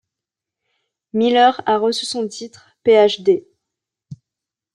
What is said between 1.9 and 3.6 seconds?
son titre Ph.D.